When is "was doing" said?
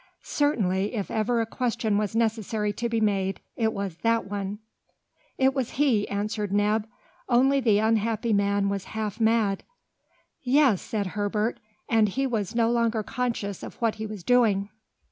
14.07-14.69